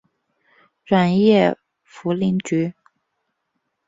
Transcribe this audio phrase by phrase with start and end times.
[0.83, 1.55] 软叶
[1.87, 2.73] 茯苓菊